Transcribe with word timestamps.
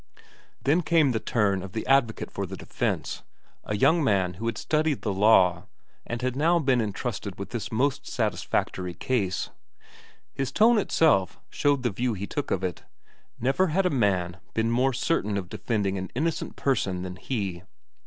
Then 0.63 0.81
came 0.81 1.11
the 1.11 1.19
turn 1.19 1.61
of 1.61 1.73
the 1.73 1.85
advocate 1.85 2.31
for 2.31 2.47
the 2.47 2.57
defence, 2.57 3.21
a 3.63 3.77
young 3.77 4.03
man 4.03 4.33
who 4.33 4.47
had 4.47 4.57
studied 4.57 5.03
the 5.03 5.13
law, 5.13 5.67
and 6.07 6.23
had 6.23 6.35
now 6.35 6.57
been 6.57 6.81
entrusted 6.81 7.37
with 7.37 7.51
this 7.51 7.71
most 7.71 8.07
satisfactory 8.07 8.95
case. 8.95 9.51
His 10.33 10.51
tone 10.51 10.79
itself 10.79 11.39
showed 11.51 11.83
the 11.83 11.91
view 11.91 12.15
he 12.15 12.25
took 12.25 12.49
of 12.49 12.63
it; 12.63 12.81
never 13.39 13.67
had 13.67 13.85
a 13.85 13.91
man 13.91 14.37
been 14.55 14.71
more 14.71 14.91
certain 14.91 15.37
of 15.37 15.49
defending 15.49 15.99
an 15.99 16.09
innocent 16.15 16.55
person 16.55 17.03
than 17.03 17.17
he. 17.17 17.61